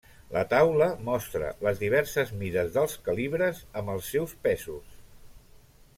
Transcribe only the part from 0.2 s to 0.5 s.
La